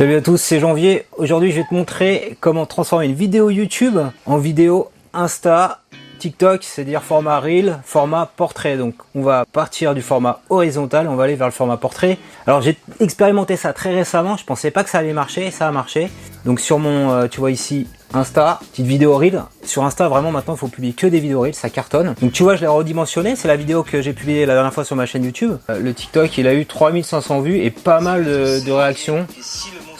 [0.00, 1.04] Salut à tous, c'est Janvier.
[1.18, 5.82] Aujourd'hui, je vais te montrer comment transformer une vidéo YouTube en vidéo Insta,
[6.18, 8.78] TikTok, c'est-à-dire format Reel, format portrait.
[8.78, 12.16] Donc, on va partir du format horizontal, on va aller vers le format portrait.
[12.46, 15.70] Alors, j'ai expérimenté ça très récemment, je pensais pas que ça allait marcher, ça a
[15.70, 16.08] marché.
[16.46, 19.42] Donc, sur mon, euh, tu vois ici, Insta, petite vidéo Reel.
[19.64, 22.14] Sur Insta, vraiment, maintenant, il faut publier que des vidéos Reel, ça cartonne.
[22.20, 23.36] Donc, tu vois, je l'ai redimensionné.
[23.36, 25.56] C'est la vidéo que j'ai publiée la dernière fois sur ma chaîne YouTube.
[25.68, 29.26] Euh, le TikTok, il a eu 3500 vues et pas mal de, réactions.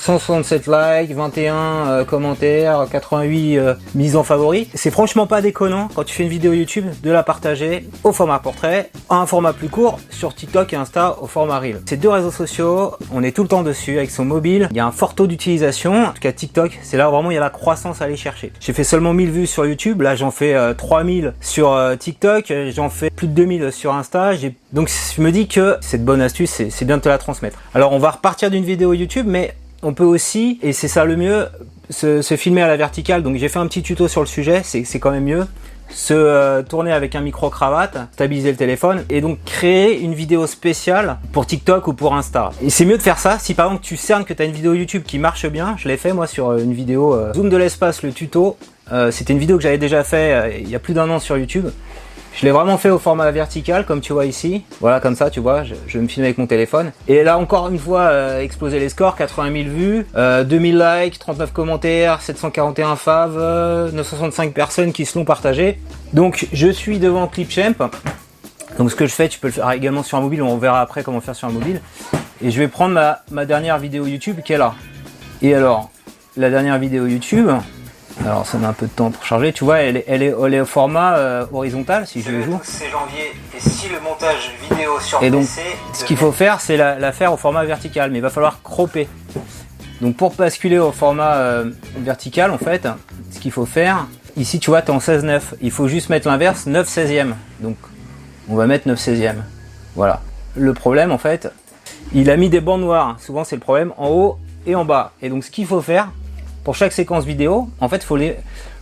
[0.01, 4.67] 167 likes, 21 euh, commentaires, 88 euh, mises en favoris.
[4.75, 8.39] C'est franchement pas déconnant quand tu fais une vidéo YouTube de la partager au format
[8.39, 11.83] portrait, à un format plus court sur TikTok et Insta au format Reel.
[11.84, 14.69] Ces deux réseaux sociaux, on est tout le temps dessus avec son mobile.
[14.70, 16.06] Il y a un fort taux d'utilisation.
[16.06, 18.17] En tout cas TikTok, c'est là où vraiment il y a la croissance à aller
[18.17, 18.53] chercher.
[18.59, 22.89] J'ai fait seulement 1000 vues sur YouTube, là j'en fais 3000 euh, sur TikTok, j'en
[22.89, 24.33] fais plus de 2000 sur Insta.
[24.73, 27.59] Donc je me dis que cette bonne astuce, c'est bien de te la transmettre.
[27.75, 31.17] Alors on va repartir d'une vidéo YouTube, mais on peut aussi, et c'est ça le
[31.17, 31.47] mieux,
[31.91, 33.23] se, filmer à la verticale.
[33.23, 35.47] Donc j'ai fait un petit tuto sur le sujet, c'est quand même mieux.
[35.92, 40.46] Se euh, tourner avec un micro cravate, stabiliser le téléphone et donc créer une vidéo
[40.46, 42.50] spéciale pour TikTok ou pour Insta.
[42.62, 44.74] Et c'est mieux de faire ça si par exemple tu cernes que tu une vidéo
[44.74, 45.77] YouTube qui marche bien.
[45.78, 48.56] Je l'ai fait moi sur euh, une vidéo euh, Zoom de l'espace, le tuto.
[49.12, 51.66] C'était une vidéo que j'avais déjà fait il y a plus d'un an sur YouTube.
[52.34, 54.64] Je l'ai vraiment fait au format vertical, comme tu vois ici.
[54.81, 56.92] Voilà, comme ça, tu vois, je, me filme avec mon téléphone.
[57.09, 61.19] Et là, encore une fois, euh, exploser les scores, 80 000 vues, euh, 2000 likes,
[61.19, 65.78] 39 commentaires, 741 faves, 965 euh, personnes qui se l'ont partagé.
[66.12, 67.91] Donc, je suis devant Clipchamp.
[68.78, 70.81] Donc, ce que je fais, tu peux le faire également sur un mobile, on verra
[70.81, 71.81] après comment faire sur un mobile.
[72.42, 74.75] Et je vais prendre ma, ma dernière vidéo YouTube qui est là.
[75.42, 75.91] Et alors,
[76.36, 77.51] la dernière vidéo YouTube,
[78.25, 79.53] alors ça met un peu de temps pour charger.
[79.53, 82.61] Tu vois, elle est, elle est, au format euh, horizontal si je joue.
[82.63, 85.47] C'est janvier et si le montage vidéo sur Et donc,
[85.93, 89.09] ce qu'il faut faire, c'est la, faire au format vertical, mais il va falloir cropper.
[90.01, 92.89] Donc pour basculer au format euh, vertical, en fait,
[93.31, 95.41] ce qu'il faut faire, ici tu vois, tu es en 16-9.
[95.61, 97.33] Il faut juste mettre l'inverse, 9 16e.
[97.61, 97.77] Donc
[98.48, 99.36] on va mettre 9 16e.
[99.97, 100.20] Voilà.
[100.57, 101.51] Le problème, en fait,
[102.13, 103.17] il a mis des bandes noires.
[103.20, 105.13] Souvent c'est le problème en haut et en bas.
[105.23, 106.11] Et donc ce qu'il faut faire,
[106.65, 108.37] pour chaque séquence vidéo, en fait, il faut les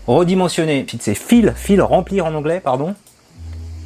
[0.07, 0.87] redimensionner.
[1.01, 2.95] C'est fil, fil, remplir en anglais, pardon.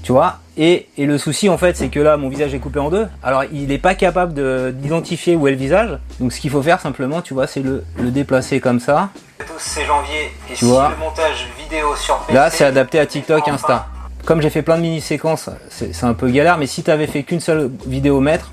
[0.02, 2.90] Tu vois et, le souci, en fait, c'est que là, mon visage est coupé en
[2.90, 3.08] deux.
[3.22, 4.34] Alors, il n'est pas capable
[4.74, 5.98] d'identifier où est le visage.
[6.20, 9.08] Donc, ce qu'il faut faire, simplement, tu vois, c'est le, déplacer comme ça.
[9.56, 10.30] C'est janvier.
[10.50, 13.86] Et tu vois, le montage vidéo sur Là, c'est adapté à TikTok, Insta.
[14.26, 16.58] Comme j'ai fait plein de mini-séquences, c'est un peu galère.
[16.58, 18.52] Mais si tu avais fait qu'une seule vidéo maître,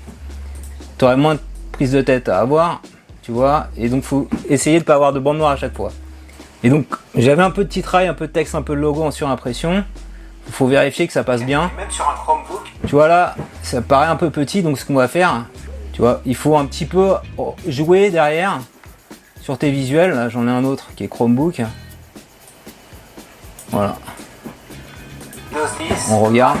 [0.98, 1.40] tu aurais moins de
[1.72, 2.80] prise de tête à avoir
[3.22, 3.68] tu vois.
[3.76, 5.92] Et donc, faut essayer de pas avoir de bande noire à chaque fois.
[6.62, 9.02] Et donc, j'avais un peu de titrail, un peu de texte, un peu de logo
[9.02, 9.84] en surimpression.
[10.46, 11.70] Il faut vérifier que ça passe bien.
[11.76, 12.72] Même sur un Chromebook.
[12.86, 15.44] Tu vois là, ça paraît un peu petit, donc ce qu'on va faire,
[15.92, 17.14] tu vois, il faut un petit peu
[17.66, 18.58] jouer derrière
[19.40, 20.10] sur tes visuels.
[20.10, 21.62] Là, j'en ai un autre qui est Chromebook.
[23.70, 23.96] Voilà.
[26.10, 26.58] On regarde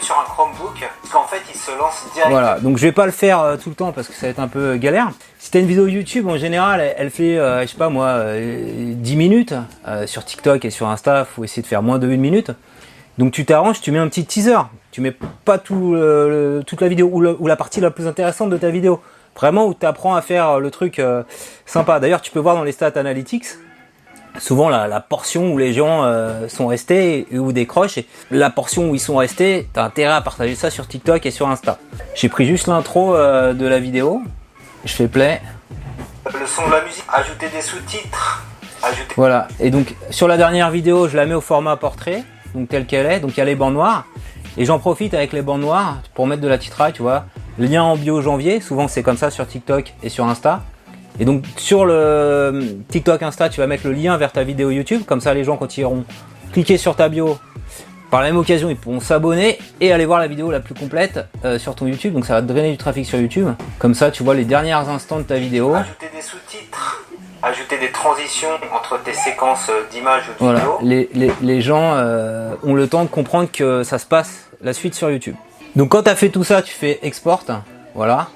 [0.00, 2.30] sur un Chromebook, parce qu'en fait, il se lance directement.
[2.30, 4.30] Voilà, donc je vais pas le faire euh, tout le temps parce que ça va
[4.30, 5.10] être un peu galère.
[5.48, 9.16] Si t'as une vidéo YouTube, en général, elle, fait, euh, je sais pas moi, 10
[9.16, 9.54] minutes.
[10.04, 12.50] sur TikTok et sur Insta, faut essayer de faire moins de 1 minute.
[13.16, 14.58] Donc tu t'arranges, tu mets un petit teaser.
[14.90, 15.16] Tu mets
[15.46, 15.96] pas tout,
[16.66, 19.00] toute la vidéo ou, la partie la plus intéressante de ta vidéo.
[19.34, 21.00] Vraiment où tu apprends à faire le truc
[21.64, 21.98] sympa.
[21.98, 23.46] D'ailleurs, tu peux voir dans les stats analytics,
[24.38, 28.00] souvent la, portion où les gens euh, sont restés ou décrochent,
[28.30, 31.48] la portion où ils sont restés, t'as intérêt à partager ça sur TikTok et sur
[31.48, 31.78] Insta.
[32.14, 34.22] J'ai pris juste l'intro euh, de la vidéo,
[34.88, 35.40] je fais play.
[36.26, 38.44] Le son de la musique, ajouter des sous-titres.
[39.16, 42.22] Voilà, et donc sur la dernière vidéo, je la mets au format portrait,
[42.54, 44.06] donc tel qu'elle est, donc il y a les bancs noirs,
[44.56, 47.26] et j'en profite avec les bancs noirs pour mettre de la titraille, tu vois.
[47.58, 50.62] Lien en bio janvier, souvent c'est comme ça sur TikTok et sur Insta.
[51.18, 55.02] Et donc sur le TikTok Insta, tu vas mettre le lien vers ta vidéo YouTube,
[55.04, 56.04] comme ça les gens quand ils iront
[56.52, 57.36] cliquer sur ta bio,
[58.10, 61.20] par la même occasion ils pourront s'abonner et aller voir la vidéo la plus complète
[61.44, 63.48] euh, sur ton YouTube, donc ça va drainer du trafic sur YouTube.
[63.78, 65.74] Comme ça tu vois les derniers instants de ta vidéo.
[65.74, 67.04] Ajouter des sous-titres,
[67.42, 70.62] ajouter des transitions entre tes séquences d'images ou de voilà.
[70.82, 74.72] Les, les, les gens euh, ont le temps de comprendre que ça se passe la
[74.72, 75.36] suite sur YouTube.
[75.76, 77.44] Donc quand tu as fait tout ça, tu fais export,
[77.94, 78.28] voilà,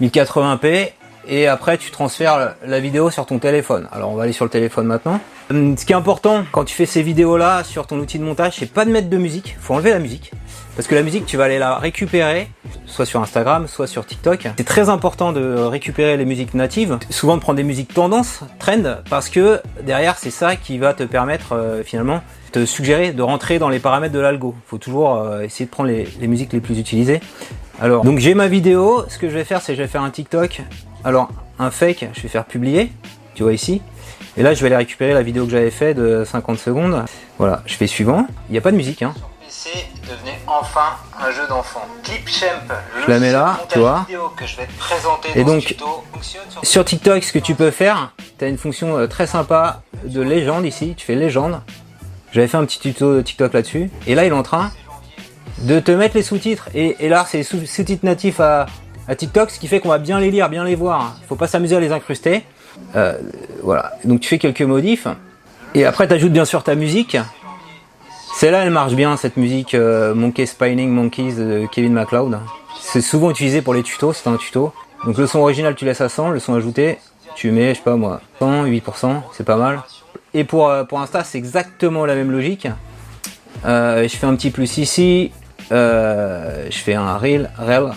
[0.00, 0.92] 1080p,
[1.26, 3.88] et après tu transfères la vidéo sur ton téléphone.
[3.92, 5.20] Alors on va aller sur le téléphone maintenant.
[5.50, 8.24] Hum, ce qui est important quand tu fais ces vidéos là sur ton outil de
[8.24, 10.32] montage, c'est pas de mettre de musique, faut enlever la musique.
[10.76, 12.48] Parce que la musique, tu vas aller la récupérer,
[12.86, 14.48] soit sur Instagram, soit sur TikTok.
[14.56, 18.96] C'est très important de récupérer les musiques natives, souvent de prendre des musiques tendance, trend,
[19.10, 23.58] parce que derrière, c'est ça qui va te permettre euh, finalement te suggérer de rentrer
[23.58, 24.54] dans les paramètres de l'algo.
[24.66, 27.20] Faut toujours euh, essayer de prendre les, les musiques les plus utilisées.
[27.80, 29.04] Alors, donc j'ai ma vidéo.
[29.08, 30.62] Ce que je vais faire, c'est je vais faire un TikTok
[31.04, 32.92] alors, un fake, je vais faire publier,
[33.34, 33.80] tu vois ici.
[34.36, 37.04] Et là, je vais aller récupérer la vidéo que j'avais fait de 50 secondes.
[37.38, 38.26] Voilà, je fais suivant.
[38.48, 39.14] Il n'y a pas de musique, hein.
[39.46, 39.70] PC
[40.02, 41.86] devenait enfin un jeu d'enfant.
[42.04, 42.46] Clipchamp,
[43.04, 44.04] Je la mets là, tu vois.
[44.06, 47.38] vidéo que je vais te présenter Et dans donc, tuto sur Sur TikTok, ce que
[47.38, 50.94] tu peux faire, tu as une fonction euh, très sympa de légende ici.
[50.96, 51.60] Tu fais légende.
[52.32, 53.90] J'avais fait un petit tuto de TikTok là-dessus.
[54.06, 54.70] Et là, il est en train
[55.62, 56.68] de te mettre les sous-titres.
[56.74, 58.66] Et, et là, c'est sous-titres natifs à,
[59.16, 61.16] TikTok, ce qui fait qu'on va bien les lire, bien les voir.
[61.28, 62.44] Faut pas s'amuser à les incruster.
[62.96, 63.18] Euh,
[63.62, 63.92] voilà.
[64.04, 65.06] Donc tu fais quelques modifs.
[65.74, 67.16] Et après, tu ajoutes bien sûr ta musique.
[68.34, 72.38] Celle-là, elle marche bien, cette musique euh, Monkey Spinning Monkeys de Kevin MacLeod.
[72.80, 74.72] C'est souvent utilisé pour les tutos, c'est un tuto.
[75.04, 76.98] Donc le son original, tu laisses à 100, le son ajouté,
[77.34, 79.80] tu mets, je sais pas moi, 100, 8%, c'est pas mal.
[80.32, 82.68] Et pour, euh, pour Insta, c'est exactement la même logique.
[83.64, 85.32] Je fais un petit plus ici,
[85.70, 87.92] je fais un reel, reel.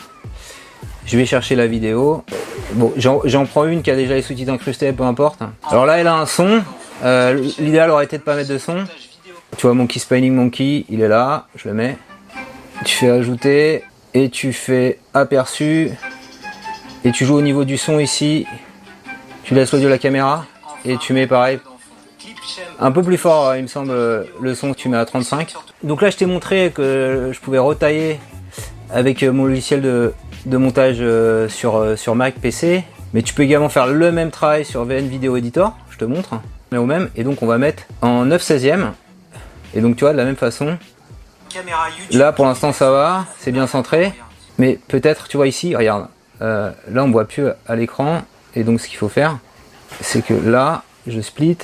[1.05, 2.23] Je vais chercher la vidéo.
[2.73, 5.41] Bon, j'en prends une qui a déjà les sous-titres incrustés, peu importe.
[5.69, 6.61] Alors là, elle a un son.
[7.03, 8.85] Euh, L'idéal aurait été de pas mettre de son.
[9.57, 11.97] Tu vois, Monkey Spinning Monkey, il est là, je le mets.
[12.85, 13.83] Tu fais ajouter
[14.13, 15.91] et tu fais aperçu.
[17.05, 18.47] Et tu joues au niveau du son ici.
[19.43, 20.45] Tu laisses l'audio de la caméra
[20.85, 21.59] et tu mets pareil.
[22.79, 23.93] Un peu plus fort, il me semble,
[24.41, 25.53] le son que tu mets à 35.
[25.83, 28.19] Donc là, je t'ai montré que je pouvais retailler
[28.89, 30.13] avec mon logiciel de,
[30.45, 32.83] de montage euh, sur, euh, sur Mac, PC.
[33.13, 36.35] Mais tu peux également faire le même travail sur VN Video Editor, je te montre.
[36.71, 38.91] Mais au même, et donc on va mettre en 9 16e.
[39.75, 40.77] Et donc tu vois, de la même façon.
[42.11, 44.11] Là, pour l'instant, ça va, c'est bien centré.
[44.57, 46.07] Mais peut-être, tu vois ici, regarde,
[46.41, 48.21] euh, là, on voit plus à l'écran.
[48.55, 49.37] Et donc, ce qu'il faut faire,
[50.01, 51.57] c'est que là, je split.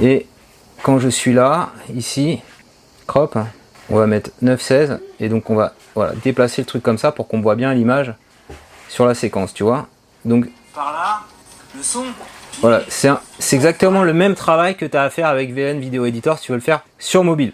[0.00, 0.26] Et
[0.82, 2.40] quand je suis là, ici,
[3.06, 3.38] crop,
[3.90, 4.98] on va mettre 9-16.
[5.20, 8.14] Et donc, on va voilà, déplacer le truc comme ça pour qu'on voit bien l'image
[8.88, 9.86] sur la séquence, tu vois.
[10.24, 11.20] Donc, Par là,
[11.76, 12.04] le son.
[12.60, 16.38] voilà, c'est exactement le même travail que tu as à faire avec VN Video Editor
[16.38, 17.52] si tu veux le faire sur mobile.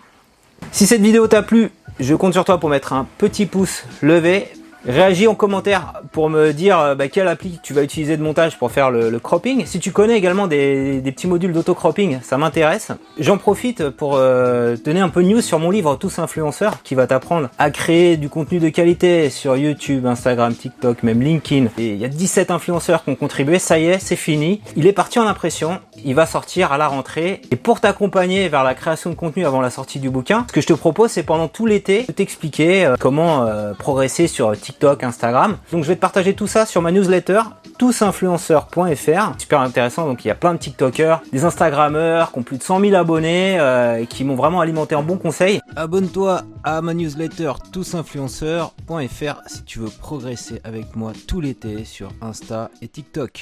[0.72, 4.48] Si cette vidéo t'a plu, je compte sur toi pour mettre un petit pouce levé.
[4.86, 8.58] Réagis en commentaire pour me dire euh, bah, quelle appli tu vas utiliser de montage
[8.58, 9.66] pour faire le, le cropping.
[9.66, 12.92] Si tu connais également des, des petits modules d'auto-cropping, ça m'intéresse.
[13.18, 16.94] J'en profite pour euh, donner un peu de news sur mon livre Tous influenceurs qui
[16.94, 21.66] va t'apprendre à créer du contenu de qualité sur YouTube, Instagram, TikTok, même LinkedIn.
[21.78, 24.62] Et il y a 17 influenceurs qui ont contribué, ça y est, c'est fini.
[24.76, 27.42] Il est parti en impression, il va sortir à la rentrée.
[27.50, 30.60] Et pour t'accompagner vers la création de contenu avant la sortie du bouquin, ce que
[30.60, 35.02] je te propose, c'est pendant tout l'été de t'expliquer euh, comment euh, progresser sur TikTok,
[35.02, 35.56] Instagram.
[35.72, 37.40] Donc je vais te partager tout ça sur ma newsletter
[37.78, 39.34] tousinfluenceurs.fr.
[39.38, 42.62] Super intéressant, donc il y a plein de TikTokers, des Instagrammeurs qui ont plus de
[42.62, 45.60] 100 000 abonnés, euh, et qui m'ont vraiment alimenté en bons conseils.
[45.76, 52.70] Abonne-toi à ma newsletter tousinfluenceurs.fr si tu veux progresser avec moi tout l'été sur Insta
[52.82, 53.38] et TikTok.